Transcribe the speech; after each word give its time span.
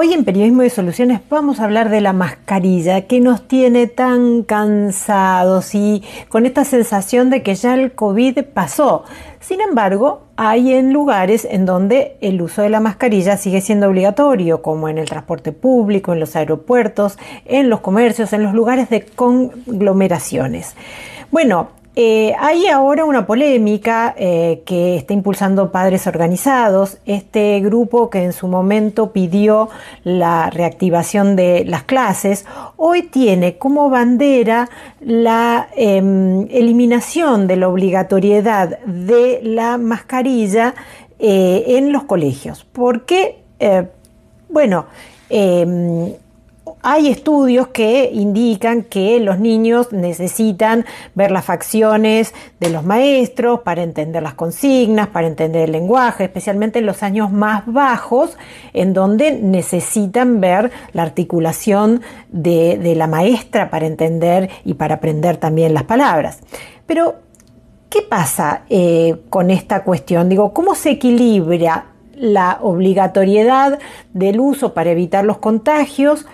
Hoy 0.00 0.12
en 0.12 0.24
Periodismo 0.24 0.62
de 0.62 0.70
Soluciones 0.70 1.22
vamos 1.28 1.58
a 1.58 1.64
hablar 1.64 1.88
de 1.88 2.00
la 2.00 2.12
mascarilla 2.12 3.08
que 3.08 3.18
nos 3.18 3.48
tiene 3.48 3.88
tan 3.88 4.44
cansados 4.44 5.74
y 5.74 6.04
con 6.28 6.46
esta 6.46 6.64
sensación 6.64 7.30
de 7.30 7.42
que 7.42 7.56
ya 7.56 7.74
el 7.74 7.90
COVID 7.90 8.44
pasó. 8.54 9.02
Sin 9.40 9.60
embargo, 9.60 10.22
hay 10.36 10.72
en 10.72 10.92
lugares 10.92 11.48
en 11.50 11.66
donde 11.66 12.16
el 12.20 12.40
uso 12.40 12.62
de 12.62 12.68
la 12.68 12.78
mascarilla 12.78 13.36
sigue 13.36 13.60
siendo 13.60 13.88
obligatorio, 13.88 14.62
como 14.62 14.88
en 14.88 14.98
el 14.98 15.08
transporte 15.08 15.50
público, 15.50 16.12
en 16.12 16.20
los 16.20 16.36
aeropuertos, 16.36 17.18
en 17.44 17.68
los 17.68 17.80
comercios, 17.80 18.32
en 18.32 18.44
los 18.44 18.54
lugares 18.54 18.90
de 18.90 19.04
conglomeraciones. 19.04 20.76
Bueno, 21.32 21.70
eh, 22.00 22.32
hay 22.38 22.68
ahora 22.68 23.04
una 23.04 23.26
polémica 23.26 24.14
eh, 24.16 24.62
que 24.64 24.94
está 24.94 25.14
impulsando 25.14 25.72
Padres 25.72 26.06
Organizados, 26.06 26.98
este 27.06 27.58
grupo 27.58 28.08
que 28.08 28.22
en 28.22 28.32
su 28.32 28.46
momento 28.46 29.10
pidió 29.10 29.68
la 30.04 30.48
reactivación 30.48 31.34
de 31.34 31.64
las 31.64 31.82
clases, 31.82 32.46
hoy 32.76 33.02
tiene 33.02 33.58
como 33.58 33.90
bandera 33.90 34.70
la 35.00 35.70
em, 35.74 36.46
eliminación 36.52 37.48
de 37.48 37.56
la 37.56 37.68
obligatoriedad 37.68 38.78
de 38.86 39.40
la 39.42 39.76
mascarilla 39.76 40.76
eh, 41.18 41.64
en 41.66 41.90
los 41.90 42.04
colegios. 42.04 42.64
Porque, 42.64 43.42
bueno, 44.48 44.86
em, 45.30 46.12
hay 46.82 47.08
estudios 47.08 47.68
que 47.68 48.10
indican 48.12 48.82
que 48.82 49.20
los 49.20 49.38
niños 49.38 49.92
necesitan 49.92 50.84
ver 51.14 51.30
las 51.30 51.44
facciones 51.44 52.34
de 52.60 52.70
los 52.70 52.84
maestros 52.84 53.60
para 53.60 53.82
entender 53.82 54.22
las 54.22 54.34
consignas, 54.34 55.08
para 55.08 55.26
entender 55.26 55.64
el 55.64 55.72
lenguaje, 55.72 56.24
especialmente 56.24 56.78
en 56.78 56.86
los 56.86 57.02
años 57.02 57.32
más 57.32 57.64
bajos, 57.66 58.36
en 58.72 58.92
donde 58.92 59.32
necesitan 59.32 60.40
ver 60.40 60.70
la 60.92 61.02
articulación 61.02 62.02
de, 62.30 62.94
la 62.96 63.06
maestra 63.06 63.70
para 63.70 63.86
entender 63.86 64.50
y 64.64 64.74
para 64.74 64.96
aprender 64.96 65.36
también 65.36 65.74
las 65.74 65.84
palabras. 65.84 66.40
Pero, 66.86 67.16
¿qué 67.90 68.02
pasa 68.02 68.62
eh, 68.68 69.22
con 69.30 69.50
esta 69.50 69.84
cuestión? 69.84 70.28
Digo, 70.28 70.52
¿cómo 70.52 70.74
se 70.74 70.90
equilibra 70.90 71.86
la 72.18 72.58
obligatoriedad 72.62 73.78
del 74.12 74.40
uso 74.40 74.74
para 74.74 74.90
evitar 74.90 75.24
los 75.24 75.38
contagios 75.38 76.26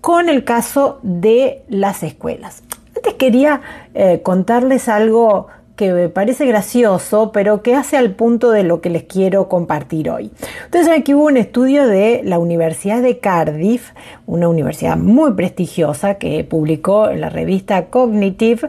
con 0.00 0.28
el 0.28 0.44
caso 0.44 0.98
de 1.02 1.62
las 1.68 2.02
escuelas. 2.02 2.62
Antes 2.96 3.14
quería 3.14 3.60
eh, 3.94 4.20
contarles 4.22 4.88
algo 4.88 5.48
que 5.80 5.94
me 5.94 6.10
parece 6.10 6.44
gracioso, 6.44 7.32
pero 7.32 7.62
que 7.62 7.74
hace 7.74 7.96
al 7.96 8.10
punto 8.10 8.50
de 8.50 8.64
lo 8.64 8.82
que 8.82 8.90
les 8.90 9.04
quiero 9.04 9.48
compartir 9.48 10.10
hoy. 10.10 10.30
Ustedes 10.66 10.84
saben 10.84 11.02
que 11.02 11.14
hubo 11.14 11.24
un 11.24 11.38
estudio 11.38 11.86
de 11.86 12.20
la 12.22 12.38
Universidad 12.38 13.00
de 13.00 13.18
Cardiff, 13.18 13.92
una 14.26 14.48
universidad 14.48 14.98
muy 14.98 15.32
prestigiosa 15.32 16.16
que 16.16 16.44
publicó 16.44 17.08
en 17.08 17.22
la 17.22 17.30
revista 17.30 17.86
Cognitive, 17.86 18.68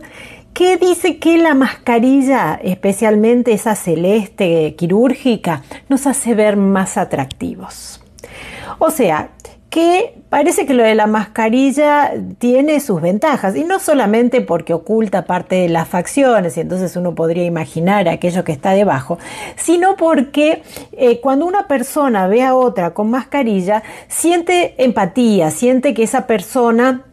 que 0.54 0.78
dice 0.78 1.18
que 1.18 1.38
la 1.38 1.54
mascarilla, 1.54 2.58
especialmente 2.64 3.52
esa 3.52 3.76
celeste 3.76 4.76
quirúrgica, 4.78 5.64
nos 5.90 6.08
hace 6.08 6.34
ver 6.34 6.56
más 6.56 6.98
atractivos. 6.98 8.02
O 8.80 8.90
sea, 8.90 9.32
que 9.72 10.22
parece 10.28 10.66
que 10.66 10.74
lo 10.74 10.84
de 10.84 10.96
la 10.96 11.08
mascarilla 11.08 12.12
tiene 12.40 12.82
sus 12.82 13.02
ventajas, 13.02 13.56
y 13.56 13.64
no 13.64 13.80
solamente 13.80 14.42
porque 14.42 14.74
oculta 14.74 15.24
parte 15.24 15.56
de 15.56 15.70
las 15.70 15.88
facciones, 15.88 16.58
y 16.58 16.60
entonces 16.60 16.98
uno 16.98 17.16
podría 17.16 17.46
imaginar 17.46 18.10
aquello 18.10 18.44
que 18.44 18.52
está 18.52 18.72
debajo, 18.72 19.18
sino 19.56 19.96
porque 19.96 20.62
eh, 20.92 21.22
cuando 21.22 21.46
una 21.46 21.70
persona 21.70 22.28
ve 22.28 22.44
a 22.44 22.54
otra 22.54 22.94
con 22.94 23.10
mascarilla, 23.10 23.82
siente 24.10 24.76
empatía, 24.78 25.52
siente 25.52 25.94
que 25.94 26.04
esa 26.04 26.28
persona 26.28 27.06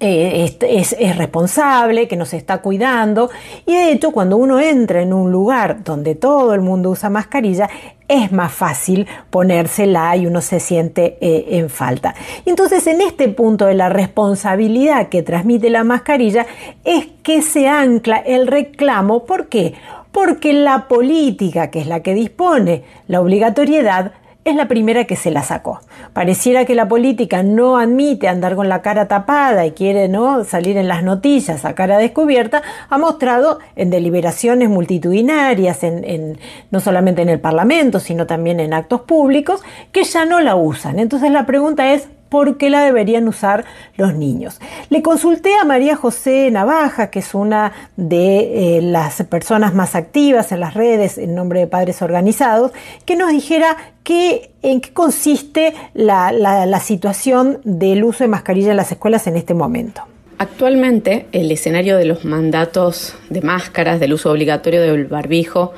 eh, 0.00 0.56
es, 0.60 1.16
responsable, 1.16 2.08
que 2.08 2.16
nos 2.16 2.34
está 2.34 2.58
cuidando. 2.58 3.30
Y 3.64 3.74
de 3.74 3.92
hecho, 3.92 4.10
cuando 4.10 4.36
uno 4.36 4.60
entra 4.60 5.00
en 5.00 5.12
un 5.12 5.30
lugar 5.30 5.84
donde 5.84 6.14
todo 6.14 6.52
el 6.52 6.60
mundo 6.60 6.90
usa 6.90 7.10
mascarilla, 7.10 7.70
es 8.08 8.32
más 8.32 8.52
fácil 8.52 9.06
ponérsela 9.30 10.14
y 10.16 10.26
uno 10.26 10.40
se 10.40 10.60
siente 10.60 11.16
eh, 11.20 11.58
en 11.58 11.70
falta. 11.70 12.14
Entonces, 12.44 12.86
en 12.86 13.00
este 13.00 13.28
punto 13.28 13.66
de 13.66 13.74
la 13.74 13.88
responsabilidad 13.88 15.08
que 15.08 15.22
transmite 15.22 15.70
la 15.70 15.84
mascarilla, 15.84 16.46
es 16.84 17.06
que 17.22 17.40
se 17.40 17.68
ancla 17.68 18.16
el 18.16 18.46
reclamo. 18.46 19.24
¿Por 19.24 19.48
qué? 19.48 19.74
Porque 20.12 20.52
la 20.52 20.86
política, 20.86 21.70
que 21.70 21.80
es 21.80 21.86
la 21.86 22.00
que 22.00 22.14
dispone 22.14 22.82
la 23.06 23.20
obligatoriedad, 23.20 24.12
es 24.44 24.54
la 24.56 24.68
primera 24.68 25.04
que 25.04 25.16
se 25.16 25.30
la 25.30 25.42
sacó. 25.42 25.80
Pareciera 26.12 26.64
que 26.64 26.74
la 26.74 26.86
política 26.86 27.42
no 27.42 27.78
admite 27.78 28.28
andar 28.28 28.56
con 28.56 28.68
la 28.68 28.82
cara 28.82 29.08
tapada 29.08 29.64
y 29.66 29.72
quiere 29.72 30.08
¿no? 30.08 30.44
salir 30.44 30.76
en 30.76 30.86
las 30.86 31.02
noticias 31.02 31.64
a 31.64 31.74
cara 31.74 31.98
descubierta, 31.98 32.62
ha 32.90 32.98
mostrado 32.98 33.58
en 33.74 33.90
deliberaciones 33.90 34.68
multitudinarias, 34.68 35.82
en, 35.82 36.38
no 36.70 36.80
solamente 36.80 37.22
en 37.22 37.30
el 37.30 37.40
Parlamento, 37.40 38.00
sino 38.00 38.26
también 38.26 38.60
en 38.60 38.74
actos 38.74 39.02
públicos, 39.02 39.62
que 39.92 40.04
ya 40.04 40.24
no 40.26 40.40
la 40.40 40.56
usan. 40.56 40.98
Entonces 40.98 41.30
la 41.30 41.46
pregunta 41.46 41.92
es, 41.92 42.08
por 42.28 42.56
qué 42.58 42.70
la 42.70 42.82
deberían 42.82 43.28
usar 43.28 43.64
los 43.96 44.14
niños. 44.14 44.60
Le 44.90 45.02
consulté 45.02 45.54
a 45.56 45.64
María 45.64 45.96
José 45.96 46.50
Navaja, 46.50 47.10
que 47.10 47.20
es 47.20 47.34
una 47.34 47.72
de 47.96 48.78
eh, 48.78 48.82
las 48.82 49.22
personas 49.24 49.74
más 49.74 49.94
activas 49.94 50.52
en 50.52 50.60
las 50.60 50.74
redes 50.74 51.18
en 51.18 51.34
nombre 51.34 51.60
de 51.60 51.66
Padres 51.66 52.02
Organizados, 52.02 52.72
que 53.04 53.16
nos 53.16 53.30
dijera 53.30 53.76
en 54.06 54.80
qué 54.80 54.92
consiste 54.92 55.74
la 55.94 56.80
situación 56.80 57.60
del 57.64 58.04
uso 58.04 58.24
de 58.24 58.28
mascarilla 58.28 58.72
en 58.72 58.76
las 58.76 58.92
escuelas 58.92 59.26
en 59.26 59.36
este 59.36 59.54
momento. 59.54 60.02
Actualmente, 60.38 61.26
el 61.32 61.50
escenario 61.52 61.96
de 61.96 62.06
los 62.06 62.24
mandatos 62.24 63.14
de 63.30 63.40
máscaras, 63.40 64.00
del 64.00 64.12
uso 64.12 64.32
obligatorio 64.32 64.82
del 64.82 65.06
barbijo, 65.06 65.72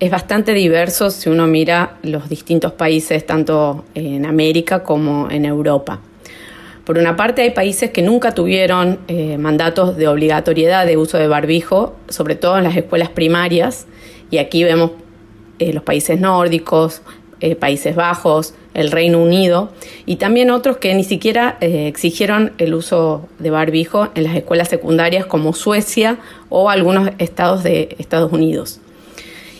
es 0.00 0.10
bastante 0.10 0.54
diverso 0.54 1.10
si 1.10 1.28
uno 1.28 1.46
mira 1.46 1.96
los 2.02 2.28
distintos 2.28 2.72
países, 2.72 3.26
tanto 3.26 3.84
en 3.94 4.26
América 4.26 4.82
como 4.82 5.28
en 5.30 5.44
Europa. 5.44 6.00
Por 6.84 6.98
una 6.98 7.16
parte, 7.16 7.42
hay 7.42 7.50
países 7.50 7.90
que 7.90 8.00
nunca 8.00 8.32
tuvieron 8.32 9.00
eh, 9.08 9.36
mandatos 9.36 9.96
de 9.96 10.08
obligatoriedad 10.08 10.86
de 10.86 10.96
uso 10.96 11.18
de 11.18 11.26
barbijo, 11.26 11.96
sobre 12.08 12.34
todo 12.34 12.56
en 12.58 12.64
las 12.64 12.76
escuelas 12.76 13.10
primarias, 13.10 13.86
y 14.30 14.38
aquí 14.38 14.64
vemos 14.64 14.92
eh, 15.58 15.72
los 15.72 15.82
países 15.82 16.18
nórdicos, 16.20 17.02
eh, 17.40 17.56
Países 17.56 17.94
Bajos, 17.94 18.54
el 18.74 18.90
Reino 18.90 19.22
Unido, 19.22 19.70
y 20.06 20.16
también 20.16 20.50
otros 20.50 20.78
que 20.78 20.94
ni 20.94 21.04
siquiera 21.04 21.56
exigieron 21.60 22.52
el 22.58 22.74
uso 22.74 23.28
de 23.38 23.50
barbijo 23.50 24.08
en 24.14 24.24
las 24.24 24.34
escuelas 24.34 24.68
secundarias 24.68 25.26
como 25.26 25.52
Suecia 25.52 26.18
o 26.48 26.70
algunos 26.70 27.10
estados 27.18 27.62
de 27.64 27.96
Estados 27.98 28.32
Unidos. 28.32 28.80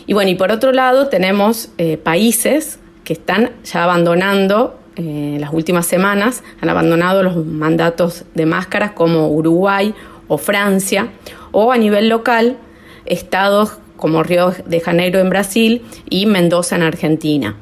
Y 0.08 0.14
bueno, 0.14 0.30
y 0.30 0.36
por 0.36 0.50
otro 0.50 0.72
lado 0.72 1.08
tenemos 1.08 1.68
eh, 1.76 1.98
países 1.98 2.78
que 3.04 3.12
están 3.12 3.50
ya 3.62 3.84
abandonando 3.84 4.80
eh, 4.96 5.36
las 5.38 5.52
últimas 5.52 5.86
semanas, 5.86 6.42
han 6.62 6.70
abandonado 6.70 7.22
los 7.22 7.36
mandatos 7.44 8.24
de 8.34 8.46
máscaras 8.46 8.92
como 8.92 9.28
Uruguay 9.28 9.94
o 10.26 10.38
Francia, 10.38 11.10
o 11.52 11.72
a 11.72 11.76
nivel 11.76 12.08
local, 12.08 12.56
estados 13.04 13.76
como 13.98 14.22
Río 14.22 14.54
de 14.64 14.80
Janeiro 14.80 15.18
en 15.18 15.28
Brasil 15.28 15.82
y 16.08 16.24
Mendoza 16.24 16.76
en 16.76 16.84
Argentina. 16.84 17.56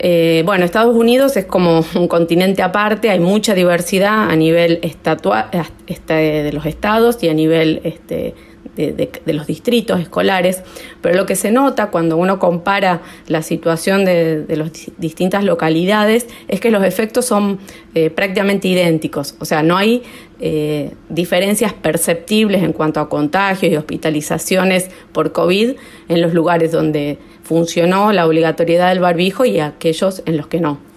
Eh, 0.00 0.42
bueno, 0.44 0.64
Estados 0.64 0.96
Unidos 0.96 1.36
es 1.36 1.44
como 1.44 1.84
un 1.94 2.08
continente 2.08 2.62
aparte, 2.62 3.10
hay 3.10 3.20
mucha 3.20 3.54
diversidad 3.54 4.28
a 4.28 4.34
nivel 4.34 4.80
estatua, 4.82 5.50
este, 5.86 6.14
de 6.14 6.52
los 6.52 6.66
estados 6.66 7.22
y 7.22 7.28
a 7.28 7.34
nivel 7.34 7.80
este, 7.84 8.34
de, 8.78 9.34
los 9.34 9.46
distritos 9.46 10.00
escolares, 10.00 10.62
pero 11.00 11.16
lo 11.16 11.26
que 11.26 11.34
se 11.34 11.50
nota 11.50 11.90
cuando 11.90 12.16
uno 12.16 12.38
compara 12.38 13.02
la 13.26 13.42
situación 13.42 14.04
de, 14.04 14.44
las 14.48 14.70
distintas 14.98 15.44
localidades 15.44 16.28
es 16.46 16.60
que 16.60 16.70
los 16.70 16.84
efectos 16.84 17.24
son 17.24 17.58
eh, 17.94 18.10
prácticamente 18.10 18.68
idénticos, 18.68 19.34
o 19.40 19.44
sea, 19.44 19.62
no 19.62 19.76
hay 19.76 20.02
eh, 20.40 20.92
diferencias 21.08 21.72
perceptibles 21.72 22.62
en 22.62 22.72
cuanto 22.72 23.00
a 23.00 23.08
contagios 23.08 23.72
y 23.72 23.76
hospitalizaciones 23.76 24.90
por 25.12 25.32
COVID 25.32 25.72
en 26.08 26.20
los 26.20 26.32
lugares 26.32 26.70
donde 26.70 27.18
funcionó 27.42 28.12
la 28.12 28.26
obligatoriedad 28.26 28.90
del 28.90 29.00
barbijo 29.00 29.44
y 29.44 29.58
aquellos 29.58 30.22
en 30.26 30.36
los 30.36 30.46
que 30.46 30.60
no. 30.60 30.87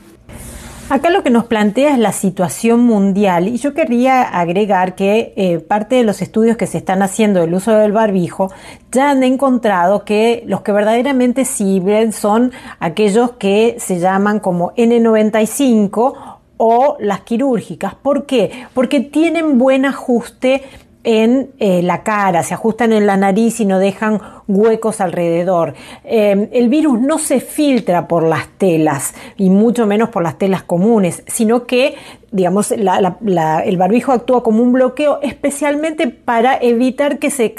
Acá 0.92 1.10
lo 1.10 1.24
que 1.24 1.30
nos 1.30 1.46
plantea 1.46 1.94
es 1.94 2.00
la 2.00 2.12
situación 2.12 2.82
mundial 2.82 3.48
y 3.48 3.56
yo 3.56 3.74
querría 3.74 4.24
agregar 4.24 4.94
que 4.94 5.32
eh, 5.38 5.60
parte 5.60 5.96
de 5.96 6.04
los 6.04 6.22
estudios 6.22 6.58
que 6.58 6.68
se 6.68 6.78
están 6.78 7.02
haciendo 7.02 7.40
del 7.40 7.54
uso 7.54 7.72
del 7.72 7.94
barbijo 7.94 8.52
ya 8.92 9.12
han 9.12 9.24
encontrado 9.24 10.04
que 10.04 10.44
los 10.48 10.64
que 10.64 10.74
verdaderamente 10.74 11.46
sirven 11.46 12.12
son 12.12 12.52
aquellos 12.82 13.32
que 13.40 13.78
se 13.80 14.00
llaman 14.00 14.42
como 14.42 14.74
N95 14.74 16.14
o 16.58 16.98
las 17.00 17.22
quirúrgicas. 17.22 17.96
¿Por 17.96 18.26
qué? 18.26 18.52
Porque 18.74 19.00
tienen 19.00 19.58
buen 19.58 19.86
ajuste 19.86 20.64
en 21.06 21.52
eh, 21.60 21.82
la 21.82 22.04
cara, 22.04 22.44
se 22.44 22.54
ajustan 22.54 22.92
en 22.92 23.08
la 23.08 23.16
nariz 23.16 23.62
y 23.62 23.66
no 23.66 23.80
dejan 23.80 24.20
huecos 24.56 25.02
alrededor. 25.02 25.74
Eh, 26.04 26.50
el 26.52 26.70
virus 26.70 27.00
no 27.00 27.18
se 27.18 27.40
filtra 27.40 28.08
por 28.08 28.24
las 28.24 28.48
telas 28.58 29.14
y 29.38 29.50
mucho 29.50 29.86
menos 29.86 30.10
por 30.10 30.24
las 30.24 30.38
telas 30.38 30.64
comunes, 30.64 31.24
sino 31.28 31.66
que 31.66 31.96
digamos, 32.32 32.72
el 32.72 33.78
barbijo 33.78 34.14
actúa 34.14 34.42
como 34.42 34.64
un 34.64 34.72
bloqueo 34.72 35.20
especialmente 35.22 36.08
para 36.08 36.58
evitar 36.58 37.20
que, 37.20 37.30
se 37.30 37.56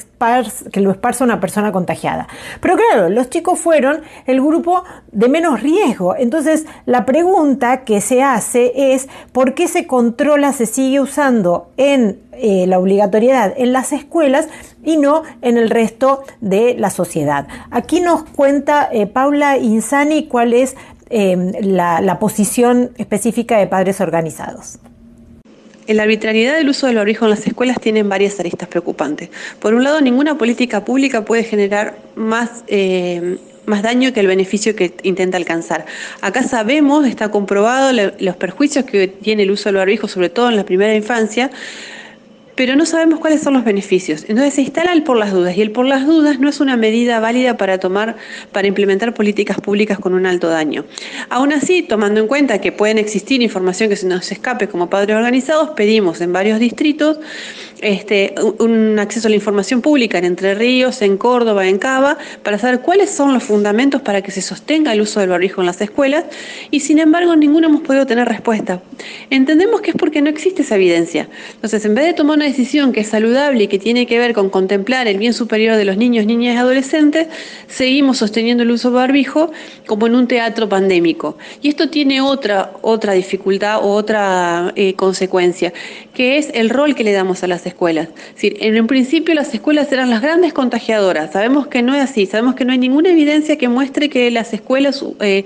que 0.72 0.80
lo 0.80 0.90
esparza 0.90 1.24
una 1.24 1.40
persona 1.40 1.72
contagiada. 1.72 2.26
Pero 2.60 2.76
claro, 2.76 3.10
los 3.10 3.28
chicos 3.28 3.58
fueron 3.58 4.00
el 4.26 4.40
grupo 4.40 4.82
de 5.10 5.28
menos 5.28 5.60
riesgo. 5.60 6.16
Entonces, 6.16 6.64
la 6.86 7.04
pregunta 7.04 7.84
que 7.84 8.00
se 8.00 8.22
hace 8.22 8.94
es, 8.94 9.08
¿por 9.32 9.52
qué 9.52 9.68
se 9.68 9.86
controla, 9.86 10.52
se 10.52 10.64
sigue 10.64 11.00
usando 11.00 11.70
en 11.76 12.20
eh, 12.34 12.66
la 12.66 12.78
obligatoriedad 12.78 13.52
en 13.58 13.74
las 13.74 13.92
escuelas 13.92 14.48
y 14.82 14.96
no 14.96 15.22
en 15.42 15.58
el 15.58 15.68
resto 15.68 16.22
de 16.40 16.74
la 16.82 16.90
sociedad? 16.90 17.48
Aquí 17.70 18.00
nos 18.00 18.24
cuenta 18.24 18.90
eh, 18.92 19.06
Paula 19.06 19.56
Insani 19.56 20.26
cuál 20.26 20.52
es 20.52 20.76
Em, 21.14 21.52
la, 21.60 22.18
posición 22.18 22.92
específica 22.96 23.58
de 23.58 23.66
padres 23.66 24.00
organizados. 24.00 24.78
La 25.86 26.04
arbitrariedad 26.04 26.56
del 26.56 26.70
uso 26.70 26.86
del 26.86 26.96
barbijo 26.96 27.26
en 27.26 27.32
las 27.32 27.46
escuelas 27.46 27.78
tiene 27.82 28.02
varias 28.02 28.40
aristas 28.40 28.66
preocupantes. 28.66 29.28
Por 29.60 29.74
un 29.74 29.84
lado, 29.84 30.00
ninguna 30.00 30.38
política 30.38 30.86
pública 30.86 31.22
puede 31.22 31.44
generar 31.44 31.98
más, 32.14 32.64
em, 32.66 33.36
más 33.66 33.82
daño 33.82 34.14
que 34.14 34.20
el 34.20 34.26
beneficio 34.26 34.74
que 34.74 34.94
intenta 35.02 35.36
alcanzar. 35.36 35.84
Acá 36.22 36.44
sabemos, 36.44 37.06
está 37.06 37.30
comprobado 37.30 37.92
los 38.18 38.36
perjuicios 38.36 38.86
que 38.86 39.06
tiene 39.06 39.42
el 39.42 39.50
uso 39.50 39.68
del 39.68 39.76
barbijo, 39.76 40.08
sobre 40.08 40.30
todo 40.30 40.48
en 40.48 40.56
la 40.56 40.64
primera 40.64 40.94
infancia, 40.94 41.50
pero 42.54 42.76
no 42.76 42.84
sabemos 42.86 43.20
cuáles 43.20 43.42
son 43.42 43.54
los 43.54 43.64
beneficios. 43.64 44.24
Entonces 44.28 44.54
se 44.54 44.62
instala 44.62 44.92
el 44.92 45.02
por 45.02 45.16
las 45.16 45.32
dudas 45.32 45.56
y 45.56 45.62
el 45.62 45.70
por 45.70 45.86
las 45.86 46.06
dudas 46.06 46.38
no 46.38 46.48
es 46.48 46.60
una 46.60 46.76
medida 46.76 47.20
válida 47.20 47.56
para 47.56 47.78
tomar, 47.78 48.16
para 48.52 48.68
implementar 48.68 49.14
políticas 49.14 49.60
públicas 49.60 49.98
con 49.98 50.14
un 50.14 50.26
alto 50.26 50.48
daño. 50.48 50.84
Aún 51.30 51.52
así, 51.52 51.82
tomando 51.82 52.20
en 52.20 52.26
cuenta 52.26 52.60
que 52.60 52.72
pueden 52.72 52.98
existir 52.98 53.42
información 53.42 53.88
que 53.88 53.96
se 53.96 54.06
nos 54.06 54.30
escape 54.30 54.68
como 54.68 54.90
padres 54.90 55.16
organizados, 55.16 55.70
pedimos 55.70 56.20
en 56.20 56.32
varios 56.32 56.58
distritos 56.58 57.18
este, 57.80 58.34
un 58.60 58.98
acceso 58.98 59.26
a 59.26 59.30
la 59.30 59.34
información 59.34 59.80
pública 59.80 60.18
en 60.18 60.24
Entre 60.24 60.54
Ríos, 60.54 61.02
en 61.02 61.16
Córdoba, 61.16 61.66
en 61.66 61.78
Cava, 61.78 62.16
para 62.44 62.58
saber 62.58 62.80
cuáles 62.80 63.10
son 63.10 63.34
los 63.34 63.42
fundamentos 63.42 64.02
para 64.02 64.22
que 64.22 64.30
se 64.30 64.40
sostenga 64.40 64.92
el 64.92 65.00
uso 65.00 65.18
del 65.18 65.30
barbijo 65.30 65.62
en 65.62 65.66
las 65.66 65.80
escuelas 65.80 66.24
y 66.70 66.80
sin 66.80 67.00
embargo 67.00 67.34
ninguno 67.34 67.66
hemos 67.66 67.82
podido 67.82 68.06
tener 68.06 68.28
respuesta. 68.28 68.80
Entendemos 69.30 69.80
que 69.80 69.90
es 69.90 69.96
porque 69.96 70.22
no 70.22 70.30
existe 70.30 70.62
esa 70.62 70.76
evidencia. 70.76 71.28
Entonces, 71.54 71.84
en 71.84 71.94
vez 71.96 72.04
de 72.04 72.12
tomar 72.12 72.32
una 72.42 72.48
decisión 72.48 72.92
que 72.92 73.02
es 73.02 73.06
saludable 73.06 73.64
y 73.64 73.68
que 73.68 73.78
tiene 73.78 74.04
que 74.04 74.18
ver 74.18 74.34
con 74.34 74.50
contemplar 74.50 75.06
el 75.06 75.16
bien 75.16 75.32
superior 75.32 75.76
de 75.76 75.84
los 75.84 75.96
niños, 75.96 76.26
niñas 76.26 76.56
y 76.56 76.58
adolescentes, 76.58 77.28
seguimos 77.68 78.18
sosteniendo 78.18 78.64
el 78.64 78.72
uso 78.72 78.90
del 78.90 78.96
barbijo 78.96 79.52
como 79.86 80.08
en 80.08 80.16
un 80.16 80.26
teatro 80.26 80.68
pandémico. 80.68 81.38
Y 81.62 81.68
esto 81.68 81.88
tiene 81.88 82.20
otra, 82.20 82.72
otra 82.82 83.12
dificultad 83.12 83.78
o 83.84 83.92
otra 83.92 84.72
eh, 84.74 84.94
consecuencia, 84.94 85.72
que 86.14 86.36
es 86.36 86.50
el 86.52 86.68
rol 86.68 86.96
que 86.96 87.04
le 87.04 87.12
damos 87.12 87.44
a 87.44 87.46
las 87.46 87.64
escuelas. 87.64 88.08
En 88.40 88.80
un 88.80 88.88
principio 88.88 89.34
las 89.34 89.54
escuelas 89.54 89.92
eran 89.92 90.10
las 90.10 90.20
grandes 90.20 90.52
contagiadoras. 90.52 91.32
Sabemos 91.32 91.68
que 91.68 91.82
no 91.82 91.94
es 91.94 92.02
así. 92.02 92.26
Sabemos 92.26 92.56
que 92.56 92.64
no 92.64 92.72
hay 92.72 92.78
ninguna 92.78 93.10
evidencia 93.10 93.56
que 93.56 93.68
muestre 93.68 94.08
que 94.08 94.32
las 94.32 94.52
escuelas, 94.52 95.04
eh, 95.20 95.44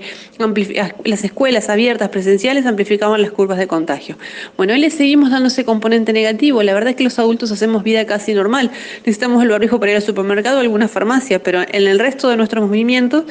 las 1.03 1.23
escuelas 1.23 1.69
abiertas 1.69 2.09
presenciales 2.09 2.65
amplificaban 2.65 3.21
las 3.21 3.29
curvas 3.29 3.59
de 3.59 3.67
contagio. 3.67 4.17
Bueno, 4.57 4.73
hoy 4.73 4.79
le 4.79 4.89
seguimos 4.89 5.29
dando 5.29 5.49
ese 5.49 5.63
componente 5.63 6.11
negativo. 6.11 6.63
La 6.63 6.73
verdad 6.73 6.86
es 6.89 6.95
que 6.95 7.03
los 7.03 7.17
adultos 7.19 7.51
hacemos 7.51 7.83
vida 7.83 8.05
casi 8.05 8.33
normal. 8.33 8.71
Necesitamos 8.99 9.43
el 9.43 9.49
barbijo 9.49 9.79
para 9.79 9.91
ir 9.91 9.97
al 9.97 10.03
supermercado 10.03 10.57
o 10.57 10.61
alguna 10.61 10.87
farmacia, 10.87 11.41
pero 11.41 11.61
en 11.61 11.87
el 11.87 11.99
resto 11.99 12.29
de 12.29 12.37
nuestros 12.37 12.65
movimientos 12.65 13.25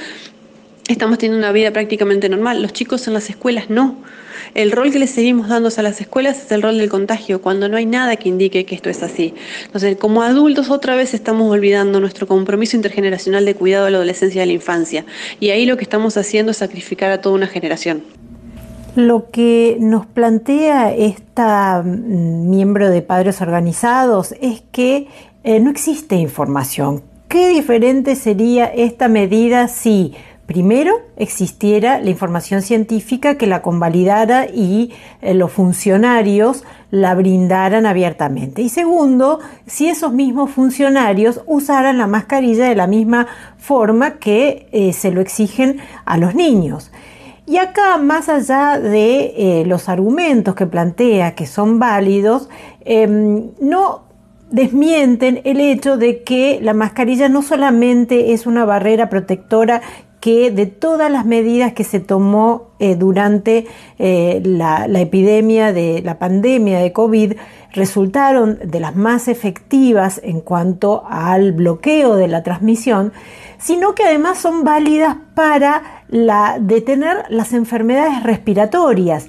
estamos 0.89 1.19
teniendo 1.19 1.39
una 1.39 1.53
vida 1.53 1.71
prácticamente 1.73 2.29
normal. 2.29 2.63
Los 2.63 2.73
chicos 2.73 3.07
en 3.07 3.15
las 3.15 3.29
escuelas 3.31 3.71
no. 3.71 3.97
El 4.55 4.73
rol 4.73 4.91
que 4.91 4.99
le 4.99 5.07
seguimos 5.07 5.49
dando 5.49 5.71
a 5.77 5.83
las 5.83 6.01
escuelas 6.01 6.45
es 6.45 6.53
el 6.53 6.63
rol 6.63 6.79
del 6.79 6.89
contagio, 6.89 7.43
cuando 7.43 7.69
no 7.69 7.77
hay 7.77 7.87
nada 7.87 8.17
que 8.17 8.29
indique 8.29 8.65
que 8.65 8.75
esto 8.75 8.89
es 8.89 9.03
así. 9.03 9.35
Entonces, 9.65 9.97
como 9.97 10.23
adultos 10.23 10.71
otra 10.71 10.95
vez 10.97 11.15
estamos 11.15 11.51
olvidando 11.51 12.01
nuestro 12.01 12.27
compromiso 12.27 12.77
intergeneracional 12.77 13.45
de 13.45 13.55
cuidado 13.55 13.85
de 13.85 13.91
la 13.91 13.99
adolescencia 13.99 14.39
y 14.39 14.41
de 14.41 14.47
la 14.47 14.53
infancia. 14.53 15.05
Y 15.41 15.51
ahí 15.51 15.67
lo 15.67 15.77
que 15.77 15.83
estamos 15.83 16.17
haciendo 16.17 16.53
es 16.53 16.59
sacrificar 16.59 17.11
a 17.11 17.21
toda 17.21 17.35
una 17.35 17.47
generación. 17.47 18.03
Lo 18.97 19.31
que 19.31 19.77
nos 19.79 20.07
plantea 20.07 20.91
esta 20.91 21.83
mm, 21.85 22.49
miembro 22.49 22.89
de 22.89 23.03
Padres 23.03 23.43
Organizados 23.43 24.35
es 24.41 24.63
que 24.73 25.09
eh, 25.45 25.61
no 25.61 25.71
existe 25.71 26.17
información. 26.17 27.03
¿Qué 27.29 27.51
diferente 27.51 28.17
sería 28.17 28.65
esta 28.65 29.09
medida 29.09 29.69
si 29.69 30.15
primero 30.47 30.95
existiera 31.19 32.01
la 32.01 32.09
información 32.09 32.63
científica 32.63 33.37
que 33.37 33.47
la 33.47 33.61
convalidara 33.61 34.47
y 34.47 34.95
eh, 35.21 35.35
los 35.35 35.53
funcionarios 35.53 36.65
la 36.91 37.15
brindaran 37.15 37.85
abiertamente. 37.85 38.63
Y 38.63 38.71
segundo, 38.71 39.41
si 39.67 39.91
esos 39.91 40.15
mismos 40.15 40.53
funcionarios 40.53 41.43
usaran 41.45 41.99
la 41.99 42.07
mascarilla 42.07 42.65
de 42.65 42.77
la 42.77 42.87
misma 42.87 43.27
forma 43.59 44.13
que 44.13 44.69
eh, 44.73 44.95
se 44.95 45.11
lo 45.11 45.21
exigen 45.21 45.81
a 46.07 46.17
los 46.17 46.35
niños. 46.35 46.91
Y 47.47 47.59
acá, 47.59 47.97
más 47.99 48.29
allá 48.29 48.81
de 48.81 49.35
eh, 49.37 49.65
los 49.67 49.89
argumentos 49.89 50.57
que 50.57 50.67
plantea 50.67 51.37
que 51.37 51.47
son 51.47 51.79
válidos, 51.79 52.49
em, 52.85 53.51
no 53.61 54.03
desmienten 54.51 55.41
el 55.45 55.61
hecho 55.61 55.97
de 55.97 56.23
que 56.23 56.59
la 56.63 56.75
mascarilla 56.75 57.29
no 57.29 57.43
solamente 57.43 58.33
es 58.33 58.47
una 58.47 58.65
barrera 58.65 59.09
protectora 59.09 59.81
que 60.27 60.51
de 60.51 60.67
todas 60.67 61.09
las 61.09 61.25
medidas 61.25 61.73
que 61.73 61.85
se 61.85 62.01
tomó 62.01 62.71
eh, 62.81 62.97
durante 62.97 63.69
eh, 64.01 64.43
la, 64.43 64.87
epidemia 64.87 65.73
de 65.73 66.03
la 66.03 66.19
pandemia 66.19 66.81
de 66.81 66.93
COVID 66.93 67.35
resultaron 67.73 68.59
de 68.65 68.81
las 68.81 68.97
más 68.97 69.29
efectivas 69.29 70.21
en 70.25 70.41
cuanto 70.41 71.05
al 71.09 71.53
bloqueo 71.53 72.17
de 72.17 72.27
la 72.27 72.43
transmisión, 72.43 73.13
sino 73.59 73.95
que 73.95 74.03
además 74.03 74.39
son 74.39 74.65
válidas 74.65 75.17
para 75.37 76.03
la, 76.09 76.59
detener 76.61 77.19
las 77.29 77.53
enfermedades 77.53 78.25
respiratorias 78.25 79.29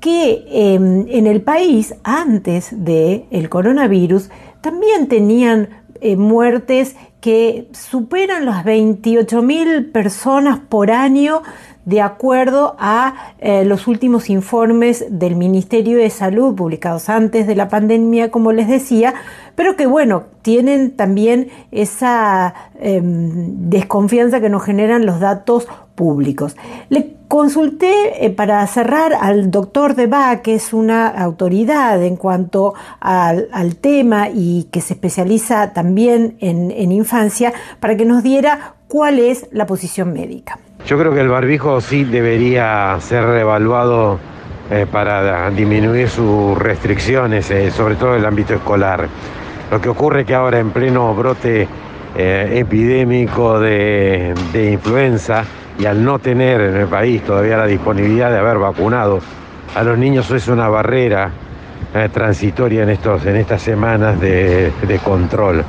que 0.00 0.46
em, 0.50 1.04
en 1.10 1.26
el 1.26 1.42
país 1.42 1.94
antes 2.04 2.68
del 2.72 3.50
coronavirus 3.50 4.30
también 4.62 5.08
tenían 5.08 5.68
eh, 6.00 6.16
muertes 6.16 6.96
que 7.20 7.68
superan 7.72 8.44
las 8.44 8.64
28.000 8.64 9.90
personas 9.92 10.60
por 10.60 10.90
año 10.90 11.42
de 11.88 12.02
acuerdo 12.02 12.76
a 12.78 13.14
eh, 13.38 13.64
los 13.64 13.86
últimos 13.86 14.28
informes 14.28 15.06
del 15.08 15.36
Ministerio 15.36 15.96
de 15.96 16.10
Salud 16.10 16.54
publicados 16.54 17.08
antes 17.08 17.46
de 17.46 17.56
la 17.56 17.70
pandemia, 17.70 18.30
como 18.30 18.52
les 18.52 18.68
decía, 18.68 19.14
pero 19.54 19.74
que 19.74 19.86
bueno, 19.86 20.24
tienen 20.42 20.90
también 20.90 21.48
esa 21.70 22.54
em, 22.78 23.70
desconfianza 23.70 24.40
que 24.40 24.50
nos 24.50 24.64
generan 24.64 25.06
los 25.06 25.18
datos 25.18 25.66
públicos. 25.94 26.56
Le 26.90 27.17
consulté 27.28 28.24
eh, 28.24 28.30
para 28.30 28.66
cerrar 28.66 29.12
al 29.20 29.50
doctor 29.50 29.94
Deba, 29.94 30.40
que 30.42 30.54
es 30.54 30.72
una 30.72 31.06
autoridad 31.08 32.02
en 32.02 32.16
cuanto 32.16 32.74
al, 33.00 33.48
tema 33.80 34.28
y 34.32 34.68
que 34.72 34.80
se 34.80 34.94
especializa 34.94 35.72
también 35.72 36.36
en 36.40 36.92
infancia, 36.92 37.52
para 37.80 37.96
que 37.96 38.04
nos 38.04 38.22
diera 38.22 38.74
cuál 38.88 39.18
es 39.18 39.46
la 39.52 39.66
posición 39.66 40.12
médica. 40.12 40.58
Yo 40.86 40.98
creo 40.98 41.12
que 41.12 41.20
el 41.20 41.28
barbijo 41.28 41.80
sí 41.80 42.04
debería 42.04 42.96
ser 43.00 43.24
reevaluado 43.24 44.18
eh, 44.70 44.86
para 44.90 45.50
disminuir 45.50 46.08
sus 46.08 46.58
restricciones, 46.58 47.50
eh, 47.50 47.70
sobre 47.70 47.96
todo 47.96 48.14
en 48.14 48.20
el 48.20 48.26
ámbito 48.26 48.54
escolar. 48.54 49.08
Lo 49.70 49.80
que 49.80 49.88
ocurre 49.88 50.20
es 50.20 50.26
que 50.26 50.34
ahora 50.34 50.58
en 50.58 50.70
pleno 50.70 51.14
brote 51.14 51.68
epidémico 52.16 53.60
de, 53.60 54.34
influenza 54.72 55.44
y 55.78 55.86
al 55.86 56.04
no 56.04 56.18
tener 56.18 56.60
en 56.60 56.76
el 56.76 56.86
país 56.86 57.22
todavía 57.22 57.56
la 57.56 57.66
disponibilidad 57.66 58.30
de 58.30 58.38
haber 58.38 58.58
vacunado 58.58 59.20
a 59.74 59.82
los 59.82 59.96
niños 59.96 60.30
es 60.30 60.48
una 60.48 60.68
barrera 60.68 61.30
transitoria 62.12 62.82
en, 62.82 62.90
estos, 62.90 63.24
en 63.26 63.36
estas 63.36 63.62
semanas 63.62 64.20
de, 64.20 64.72
control, 65.04 65.64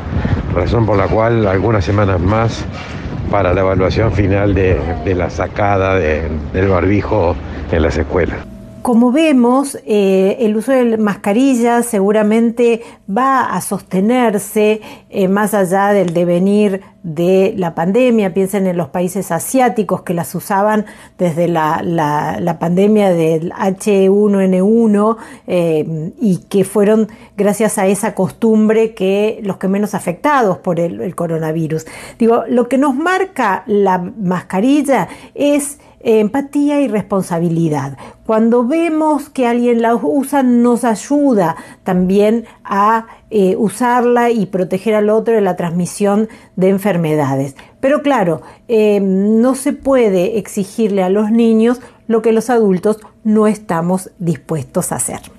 razón 0.53 0.85
por 0.85 0.97
la 0.97 1.07
cual 1.07 1.47
algunas 1.47 1.85
semanas 1.85 2.19
más 2.19 2.65
para 3.31 3.53
la 3.53 3.61
evaluación 3.61 4.11
final 4.11 4.53
de, 4.53 4.79
la 5.15 5.29
sacada 5.29 5.95
del 5.95 6.67
barbijo 6.67 7.35
en 7.71 7.81
las 7.81 7.97
escuelas. 7.97 8.58
Como 8.89 9.11
vemos, 9.11 9.77
eh, 9.85 10.37
el 10.39 10.57
uso 10.57 10.71
de 10.71 10.97
mascarillas 10.97 11.85
seguramente 11.85 12.81
va 13.07 13.53
a 13.53 13.61
sostenerse 13.61 14.81
eh, 15.11 15.27
más 15.27 15.53
allá 15.53 15.89
del 15.89 16.11
devenir 16.11 16.81
de 17.03 17.53
la 17.55 17.75
pandemia, 17.75 18.33
piensen 18.33 18.65
en 18.65 18.77
los 18.77 18.89
países 18.89 19.31
asiáticos 19.31 20.01
que 20.01 20.15
las 20.15 20.33
usaban 20.33 20.87
desde 21.19 21.47
la, 21.47 22.57
pandemia 22.59 23.11
del 23.11 23.51
H1N1 23.51 25.17
eh, 25.45 26.11
y 26.19 26.37
que 26.49 26.63
fueron 26.63 27.09
gracias 27.37 27.77
a 27.77 27.85
esa 27.85 28.15
costumbre 28.15 28.95
que 28.95 29.39
los 29.43 29.57
que 29.57 29.67
menos 29.67 29.93
afectados 29.93 30.57
por 30.57 30.79
el 30.79 31.13
coronavirus. 31.13 31.85
Digo, 32.17 32.43
lo 32.49 32.67
que 32.67 32.79
nos 32.79 32.95
marca 32.95 33.61
la 33.67 33.99
mascarilla 33.99 35.09
es 35.35 35.77
empatía 36.01 36.81
y 36.81 36.87
responsabilidad. 36.87 37.97
Cuando 38.25 38.65
vemos 38.65 39.29
que 39.29 39.47
alguien 39.47 39.81
la 39.81 39.95
usa, 39.95 40.43
nos 40.43 40.83
ayuda 40.83 41.55
también 41.83 42.45
a 42.63 43.07
eh, 43.29 43.55
usarla 43.57 44.29
y 44.29 44.45
proteger 44.45 44.95
al 44.95 45.09
otro 45.09 45.33
de 45.33 45.41
la 45.41 45.55
transmisión 45.55 46.29
de 46.55 46.69
enfermedades. 46.69 47.55
Pero 47.79 48.01
claro, 48.01 48.41
eh, 48.67 48.99
no 49.01 49.55
se 49.55 49.73
puede 49.73 50.37
exigirle 50.37 51.03
a 51.03 51.09
los 51.09 51.31
niños 51.31 51.81
lo 52.07 52.21
que 52.21 52.31
los 52.31 52.49
adultos 52.49 52.99
no 53.23 53.47
estamos 53.47 54.11
dispuestos 54.19 54.91
a 54.91 54.95
hacer. 54.95 55.38